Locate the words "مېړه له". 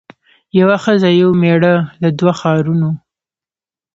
1.41-2.09